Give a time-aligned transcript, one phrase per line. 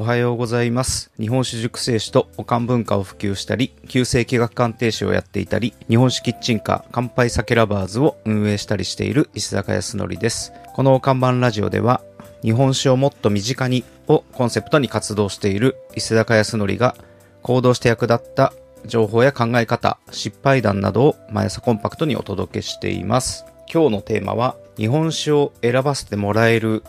[0.00, 1.10] おはようございます。
[1.20, 10.54] 日本酒熟成酒とおかん文化を普及したり、旧世紀学鑑定士をやっていたり、日本酒キッチンカー乾杯酒ラバーズを運営したりしている石坂康則です。
[10.72, 12.00] この看板ラジオでは、
[12.40, 16.96] 日本酒をもっと身近にをコンセプトに活動している伊勢高康則が
[17.42, 18.54] 行動して役立った
[18.86, 23.44] 情報や考え方、失敗談などを毎朝コンパクトにお届けしています。
[23.70, 26.84] 今日のテーマは日本酒を選ばせてもらえる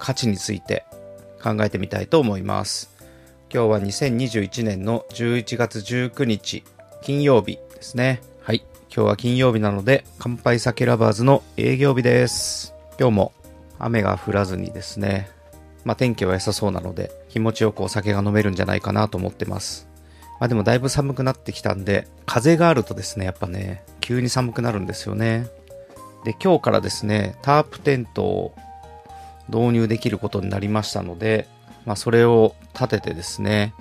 [0.00, 0.84] 価値について
[1.42, 2.90] 考えてみたいと思います。
[3.52, 6.62] 今日は2021年の11月19日
[7.02, 8.20] 金曜日ですね。
[8.42, 8.64] はい。
[8.94, 12.74] 今日は金曜日なので乾杯酒ラバーズの営業日です。
[12.98, 13.32] 今日も
[13.78, 15.30] 雨が降らずにですね、
[15.84, 19.88] まあ天気は良さそうなので気持ちよくお酒が飲めるんじゃないかなと思ってます。
[20.40, 25.46] まあでもだいぶ寒くなってきたんで、風があるとですね、やっぱね、急に寒くなるんですよね。
[26.24, 28.54] で、今日からですね、タープテントを
[29.50, 31.48] 導入できることになりましたので、
[31.84, 33.74] まあそれを立ててですね、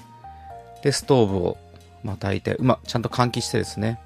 [0.84, 1.58] で、ストーブを、
[2.04, 4.00] まあ、焚いて、うま、ちゃんと換気してですね、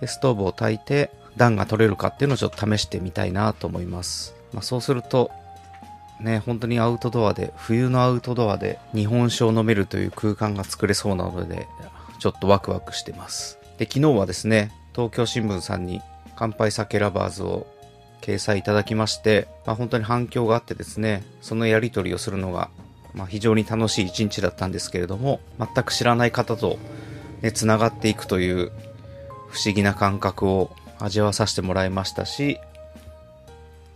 [0.00, 4.34] で、ストーブを焚いて暖が取れるかっていうのをちょっと試してみたいなと思います。
[4.52, 5.30] まあそうすると、
[6.20, 11.66] ね、本当にアウトドアで、冬のアウトドアで日本酒を飲めるという空間が作れそうなので、
[12.18, 13.58] ちょっとワクワクしてます。
[13.78, 16.02] で、昨日はですね、東京新聞さんに
[16.36, 17.66] 乾杯酒ラバーズを
[18.20, 22.70] 掲載いただきまして、まあ、本当に反響があってですね、そのやり取りをするのが、
[23.14, 26.78] まあ、非常に楽しい一日だったんですけれども、全く知らない方と、
[27.42, 28.70] ね、繋がっていくという
[29.48, 32.58] 不思議な感覚を味わわさせてもらいましたし、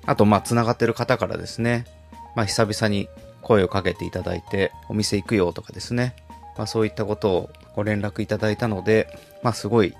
[0.06, 1.86] あと、まあ、繋がってる方からですね、
[2.34, 3.08] まあ、久々に
[3.42, 6.14] 声をかけていただいて、お店行くよとかですね、
[6.56, 9.08] まあ、そういったことをご連絡いただいたので、
[9.42, 9.94] まあ、すごい、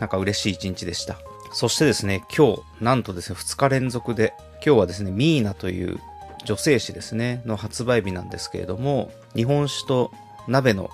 [0.00, 1.18] なんか嬉しい一日でした。
[1.56, 5.98] そしてですね、今日、なんとですね、2日連続で、今日はですね、ミーナという
[6.44, 10.12] 女性誌ですね、の発売日なんですけれども、日本酒と
[10.48, 10.90] 鍋の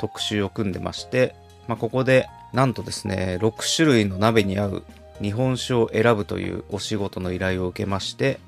[0.00, 1.34] 特集を組んでまして、
[1.66, 4.82] まあ、ここで、なんとですね、6種類の鍋に合う
[5.20, 8.38] 日本酒を選ぶというお仕事の依頼を受けまして、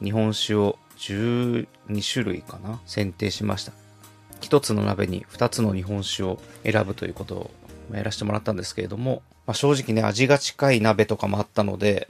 [0.00, 1.66] 日本酒を12
[2.12, 3.72] 種類かな選定しました。
[4.40, 7.50] 一つの鍋に二つの日本酒を選ぶということを
[7.94, 12.08] やらせてもらったんですけれども、まあ、正直ね、味が近い鍋とかもあったので、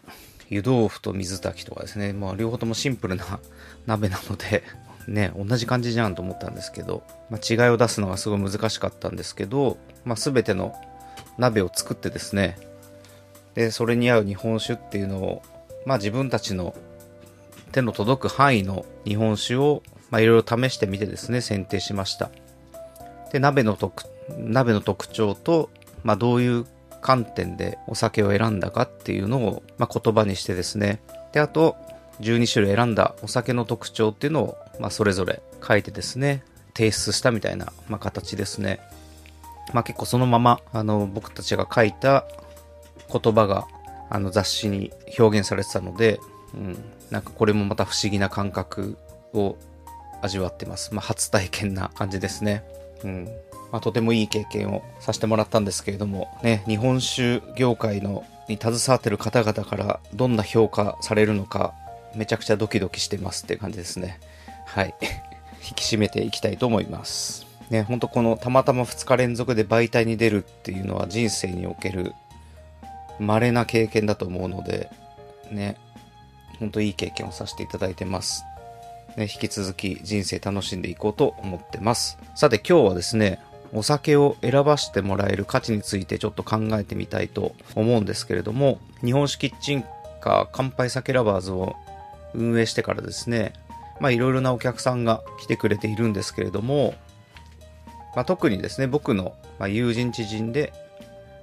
[0.49, 3.41] 湯豆腐と水炊きとかですね、まあ、両方ともシンプルな
[3.87, 4.63] 鍋なので、
[5.09, 10.75] ね、同じ感じじゃんと思ったんですけど、まあ、違いを出すのがすごい難しかったんですけど、まあ、全ての
[11.39, 12.59] 鍋を作ってですね、
[13.55, 15.43] で、それに合う日本酒っていうのを、
[15.85, 16.75] まあ、自分たちの
[17.73, 22.31] 手の届く範囲の日本酒を、まあ、いろいろ試してみてですね、選定しました。
[23.33, 24.05] で、鍋の特、
[24.37, 25.71] 鍋の特徴と、
[26.03, 26.67] まあ、どういう
[27.01, 31.01] 観点でお酒を選んだかっていうのを、まあ、言葉にしてですね。
[31.33, 31.77] で、あと、
[32.21, 36.43] 12種類選んだお酒の特徴っていうのを、まあ、それぞれ書いてですね、
[36.75, 38.81] 提出したみたいな、まあ、形ですね。
[39.73, 42.25] まあ、結構そのまま、あの、僕たちが書いた
[43.13, 43.67] 言葉が、
[44.11, 46.21] あの、雑誌に表現されてたので、
[46.55, 48.97] うん、なんかこれもまた不思議な感覚
[49.33, 49.57] を
[50.23, 50.95] 味わってます。
[50.95, 52.65] まあ、初体験な感じですね。
[53.05, 53.29] うん。
[53.73, 61.75] まあ、とてもいい経験をさせてもらったんですけれども、ね、日本酒業界のに携わってる方々からどんな評価されるのか、
[62.15, 64.21] めちゃくちゃドキドキしてますっていう感じですね。
[64.67, 64.95] はい。
[65.69, 67.47] 引き締めていきたいと思います。
[67.71, 72.15] ね、ほんとこのたまたま2日連続で媒体に出るっていうのは人生における
[73.19, 74.89] 稀な経験だと思うので、
[75.51, 75.77] ね、
[76.61, 78.45] ほんといい経験をさせていただいてます。
[79.17, 82.19] ね、引き続き人生楽しんでいこうと思ってます。
[82.35, 83.41] さて今日はですね、
[83.77, 89.85] お酒を選ばせてもらえる価値についてちょっと考えてみたいと思うんですけれども、日本酒キッチン
[90.23, 91.77] カー乾杯酒ラバーズを
[92.33, 93.53] 運営してからですね、
[94.01, 96.95] まあいろいろなお客さんが来てくれているんですけれども、
[98.15, 100.73] まあ特にですね、僕の友人知人で、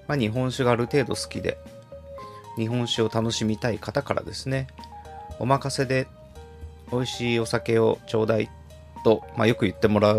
[0.07, 1.59] まあ日本酒がある程度好きで、
[2.57, 4.65] 日本酒を楽しみたい方からですね、
[5.37, 6.07] お任せで
[6.91, 8.49] 美味しいお酒をちょうだい
[9.03, 10.15] と、まあ、よく言ってもら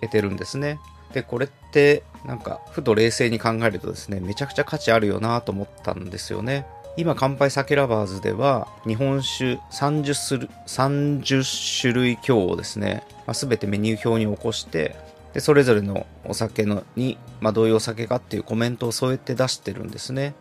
[0.00, 0.78] えてるんですね。
[1.14, 6.66] で、これって、なんか、ふと冷静に考えるとですね、めちゃくちゃ価値あるよなと思ったんですよね。
[6.96, 14.96] 今、乾杯酒ラバーズでは、日本酒30種類 ,30 種類強をですね、まあ、全てメニュー表に起こして、
[15.32, 20.34] で、それぞれのお酒のに、まあ、どういうお酒かっていうコメントを添えて出してるんですね。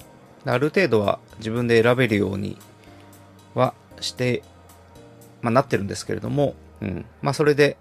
[0.45, 2.57] ある程度は自分で選べるように
[3.55, 4.43] はして
[5.43, 7.05] まあ、なってるんですけれども、うん。
[7.21, 7.77] まあ、それで、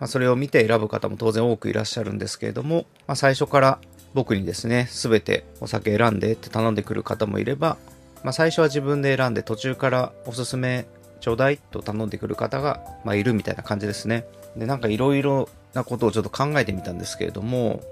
[0.00, 3.78] まあ、それを見て選ぶ方も当然多くいらっしゃるんですけれども、まあ、最初から
[4.14, 7.76] 僕にですね、すべてお酒選んでって頼んでくる方もいれば、
[8.22, 10.86] まあ、最初は自分で選んで途中からおすすめ
[11.20, 14.24] ちょうだいと頼んでくる方が、まあ、いるみたいな感じですね。
[14.56, 17.82] で、なんかいろいろなことをちょっと考えてみたんですけれども、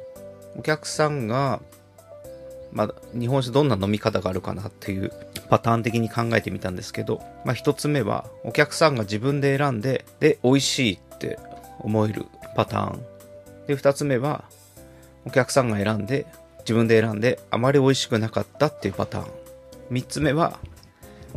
[0.57, 1.61] お客さんが、
[2.73, 5.13] まあ、日本酒どんな飲み方があるかなっていう
[5.49, 11.39] パターン的に考えてみたんですけど、まあ一つ目は、お客さんが自分で選んで、で、美味しいって
[11.87, 13.01] 思えるパターン。
[13.69, 14.45] で、二つ目は、
[15.25, 16.27] お客さんが選んで、
[16.61, 19.31] 自分で選んで、あまり美味しくなかったっていうパターン。
[19.91, 20.59] 三つ目は、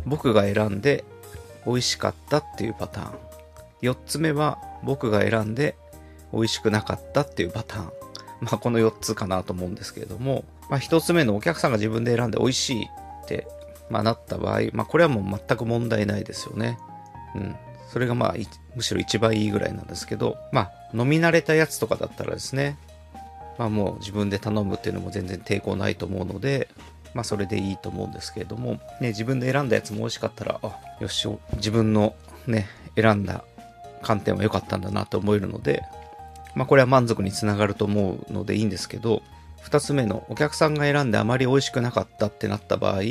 [0.04, 1.04] 僕が選んで、
[1.64, 3.18] 美味しかったっていうパターン。
[3.80, 5.76] 四つ目は、僕が選んで、
[6.32, 7.92] 美味しくなかったっていうパターン。
[8.40, 13.46] まあ、この4つかなと思うんですけれども、まあ、1つ目のお客さんが自分で選んで美味しいって、
[13.88, 16.78] まあ、なった場合、まあ、これはもう全く問題ないですよね。
[17.36, 17.56] うん。
[17.92, 18.34] それがまあ、
[18.76, 22.78] むしろ一番いいぐらいなんですけど、まあ、飲み慣れたやつとかだったらですね、
[23.58, 26.68] まあもう自分で頼むっていうのも全然抵抗ないと思うので、
[27.12, 32.14] まあそれでいいと思うんですけれども、ね、自分で選んだやつも美味しかったら、あ、よし、自分の
[32.46, 33.44] ね、選んだ
[34.02, 35.82] 観点は良かったんだなと思えるので、
[36.54, 39.22] まあこれは満足につながると思うのでいいんですけど、
[39.60, 43.02] 二つ目のお客さんが選んであまり美味しくなかったってなった場合、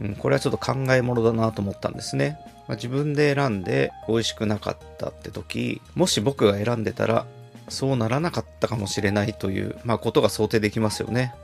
[0.00, 2.38] うん、これはちょっと考えものだなと思ったんですね。
[2.68, 7.26] まあ、自分で選んで美味しくなかったって時、もし僕が選んでたら
[7.68, 11.34] そうならなかったかもしれないという、まあ、ことが想定できますよね。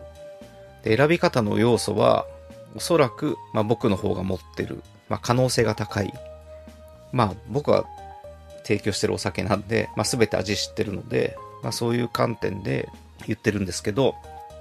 [0.82, 2.26] で選び方の要素は、
[2.74, 6.12] おそらく、まあ、僕の方が持ってる、まあ、可能性が高い。
[7.12, 7.84] まあ、僕は
[8.64, 12.88] 提供してるお酒なんで、まあ、全て味知ってるので、まあ、そういう観点で
[13.26, 14.14] 言ってるんですけど、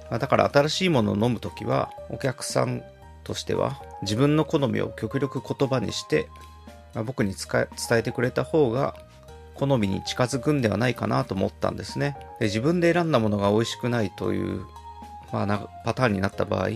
[0.10, 2.84] まあ、だから新しいものを飲むときは、お客さん
[3.24, 6.28] としては、自分の好みを極力言葉にして、
[6.94, 7.68] まあ、僕に伝
[8.00, 8.96] えてくれた方が、
[9.56, 12.18] 好みに近づくんではないかなと思ったんですね。
[12.40, 14.66] で自分で選んだものが美味しくないという、
[15.32, 16.70] まあ、パターンになった場合、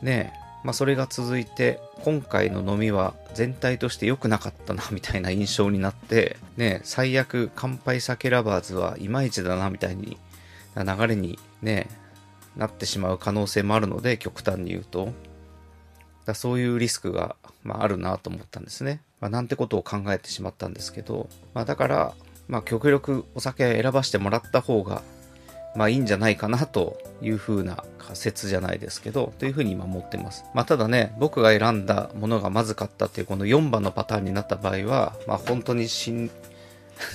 [0.00, 0.32] ね、
[0.64, 10.16] まあ、それが続いて、今回の飲みは全体として良くなかったな、みたいな印象になって、ね、最悪乾杯酒ラバーズはいまいちだな、みたいに、
[10.76, 11.88] 流れにね、
[12.56, 15.12] なってしまう可能性もあるので、極端に言うと。
[16.30, 19.00] だそういうリスクが、まあ、あるなと思ったんですね。
[19.20, 22.14] まあ、なんてことを考えてしまったんですけど、まあ、だから、
[22.48, 25.02] まあ、極力お酒選ばしてもらった方が、
[25.74, 30.44] まあいいんじゃないかなというふうな仮説じゃないですけど、というふうに今思ってます。
[30.54, 36.30] まあただね、僕が選んだものがまずかったっていうこの4番のパターンになった場合は、まあ本当に 信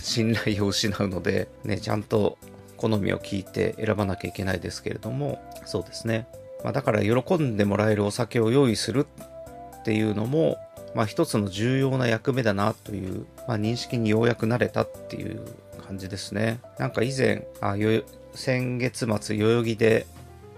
[0.04, 2.38] 頼を失うので、ね、ちゃんと
[2.78, 6.28] 好みを聞いて選ばなきゃいけないですけれども、そうですね。
[6.66, 10.58] まあだから喜んでもらえるお酒を用意するっていうのも、
[10.96, 15.42] まあ一つの重要な役目だなという、まあ認識にようやくなれたっていう
[15.86, 16.60] 感じですね。
[16.80, 18.02] なんか以前、あよ
[18.34, 20.08] 先月末代々木で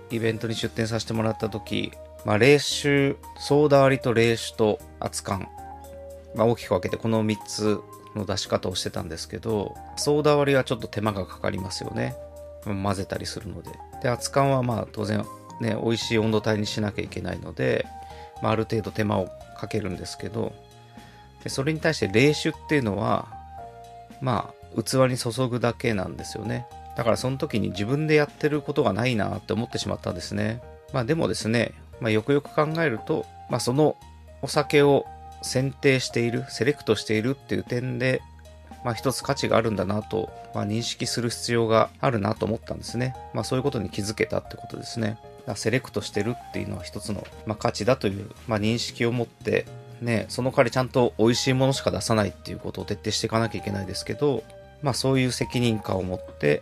[0.10, 1.92] イベントに出店させてもらった時、
[2.24, 5.40] まあ、冷酒、ソーダ割りと冷酒と熱燗、
[6.36, 7.80] まあ、大きく分けてこの3つ
[8.16, 12.16] の出し方をしてたんですけど、ソーダ割りはちょっと手間がかかりますよね。
[12.64, 13.72] 混ぜたりするので。
[14.02, 15.26] で、熱燗はまあ当然
[15.62, 17.86] ね、美味しい温度帯にしなきゃいけないので、
[18.42, 20.54] まあ、ある程度手間をかけるんですけど、
[21.44, 23.28] でそれに対して冷酒っていうのは、
[24.22, 26.68] まあ、器に注ぐだけなんですよね。
[26.96, 30.62] だからその時に自分でやってることがないなって思ってしまったんですね。
[30.94, 33.98] まあでもですね、まあ、よくよく考えると、まあその
[34.42, 35.06] お酒を
[35.42, 38.22] 選定している、セレクトしているっていう点で、
[38.84, 43.16] まあ一つ価値があるんだなと、まあ、認識する必要があるなと思ったんですね。
[43.34, 45.18] まあそういうことに気づけたってことですね。
[45.56, 49.66] セレクトしてるっていうのは一つの、まあ、価値だという、まあ、認識を持って、
[50.02, 54.44] ね、その代わりちゃんと美味しいものしか出さないっていうことを徹底していかなきゃいけないですけど、
[54.82, 56.62] まあそういう責任感を持って、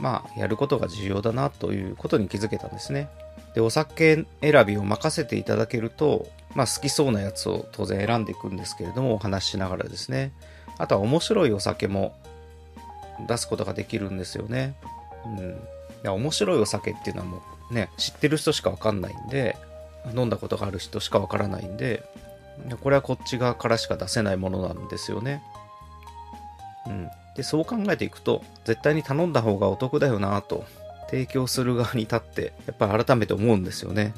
[0.00, 3.08] まあ、やることが重要だなということに気づけたんですね。
[3.54, 10.32] で、お酒選びを任せていただけると、まあ、好きそうなやつを当然選んでいくんですけれども、お話ししながらですね。
[10.78, 12.14] あとは面白いお酒も
[13.28, 14.74] 出すことができるんですよね。
[16.04, 16.12] うん。
[16.14, 17.40] 面白いお酒っていうのはもう
[17.72, 19.56] ね、知ってる人しかわかんないんで、
[20.14, 22.04] 飲んだことがある人しかわからないんで、
[22.82, 25.42] これはこっち側からしか出せないものなんですよね。
[26.86, 27.08] うん。
[27.36, 30.64] で、そう考えていくと、絶対に頼んだ方がお得だよなと、
[31.10, 34.14] 提供する側に立って、やっぱり改めて思うんですよね。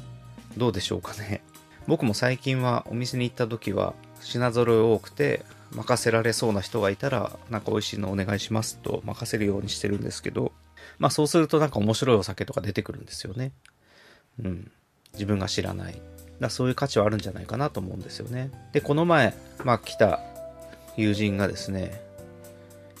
[0.57, 1.41] どうでしょうかね。
[1.87, 10.51] 僕も最近はお店に行った時は、品揃え多くて、任せられそうな人がいたら、なんか美味しいのお願いしますと任せるようにしてるんですけど、
[10.99, 13.51] まあそうするとなんか面白いお酒とか出てくるんですよね。
[14.43, 14.71] うん。
[15.13, 16.01] 自分が知らない。
[16.39, 18.51] だそういう価値はあるんじゃないかなと思うんですよね。
[18.73, 19.33] で、この前、
[19.63, 20.19] まあ来た
[20.97, 22.01] 友人がですね、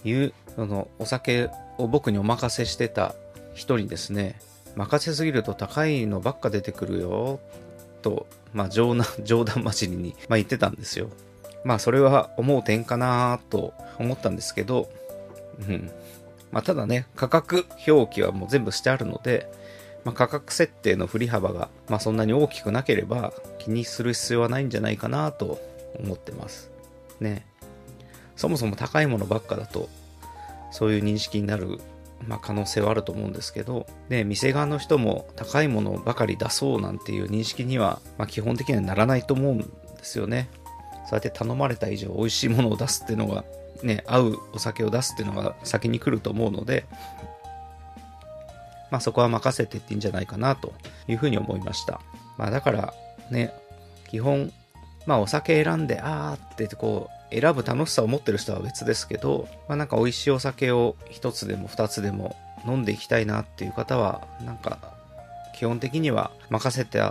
[0.05, 3.15] いうそのお酒を僕にお任せしてた
[3.53, 4.39] 人にですね
[4.75, 7.39] 任せすぎると高いのばっか出てくるよ
[8.01, 11.09] と、まあ、冗談 冗談交じりに、まあ、言ってたんですよ
[11.63, 14.89] まあそれは思う点かなと思ったんですけど
[15.67, 15.91] うん。
[16.51, 19.49] まあ、ただね、価格表記はもう全部してあるので、
[20.03, 25.59] まあ、価格設定の振り幅が、まあ、そんなに大きくなければ気にする必要はないんじゃないかなと
[25.99, 26.69] 思ってます。
[27.19, 27.45] ね。
[28.35, 29.89] そもそも高いものばっかだと、
[30.71, 31.79] そういう認識になる、
[32.27, 39.67] まあ、可能性はあると思うんですけど、ね、店側の人も高いものばかり出そうなんていう認識には、まあ、基本的にはならないと思うんで
[40.03, 40.49] すよね。
[41.05, 43.43] そうやって頼まれた以上美味しいものを出すっていうのが、
[43.83, 46.85] ね、合うお酒を出すっていうのが先に来ると思うので、
[48.91, 50.73] まあそこは任せてっていいんじゃないかなと
[51.07, 51.99] いうふうに思いました。
[52.37, 52.93] まあだから
[53.29, 53.53] ね、
[54.07, 54.51] 基本、
[55.05, 64.77] まあお酒選んで、あーってこう、選ぶ楽しさを持ってる人は別ですけど、まあなんか美味しいお酒を一つでも二つでも飲んでいきたいなっていう方は、なんか
[65.55, 67.01] 基本的には任せて、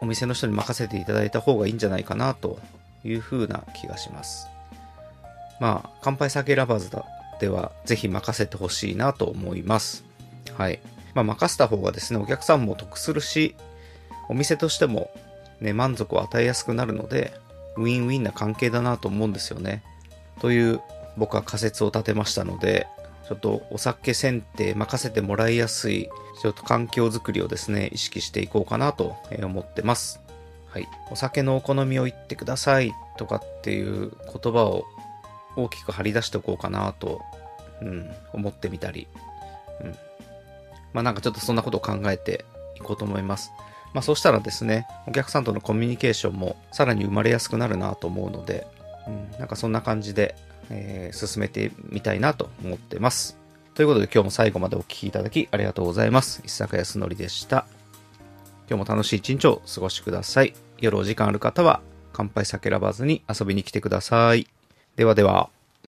[0.00, 2.58] お店の人に任せていただいた方がいいんじゃないかなと
[3.04, 4.48] いうふうな気がします。
[5.60, 6.90] まあ、乾杯酒ラバーズ
[7.40, 10.04] ではぜひ任せてほしいなと思います。
[10.56, 10.80] はい。
[11.14, 13.56] まあ、任せた方がですね、お客さんも得するし、
[14.28, 15.10] お店としても
[15.60, 17.32] ね、満足を与えやすくなるので、
[17.76, 19.82] ウィンウィンな関係だなと思うんですよね。
[20.40, 20.80] という
[21.16, 22.86] 僕は仮説を立てましたので、
[23.28, 26.08] ちょっとお酒選定任せてもらいやすい、
[26.40, 30.20] ちょっと環境づくりをですね、意識していこうかなと思ってます。
[30.68, 30.88] はい。
[31.10, 34.84] お酒のお好みを言ってくださいとかっていう言葉を
[35.56, 37.22] 大きく張り出しておこうかなと、
[37.80, 39.08] うん、思ってみたり、
[39.82, 39.96] うん。
[40.92, 42.44] まあなんかちょっとそんなことを考えて
[42.76, 43.52] いこうと思います。
[43.92, 48.66] まあそうしたらですね、お客さんとのコミュニケーションもさらに生まれやすくなるなと思うので、
[49.06, 50.34] うん、なんかそんな感じで、
[50.70, 53.38] えー進めてみたいなと思ってます。
[53.74, 56.42] ということで今日も最後までお聞きいただきありがとうございます。
[56.44, 57.66] 石坂康則でした。
[58.68, 60.54] 今日も楽しい一日を過ごしください。
[60.78, 61.80] 夜お時間ある方は
[62.12, 64.55] 乾杯酒ラバーズに遊びに来てください。
[64.96, 65.55] ではでは。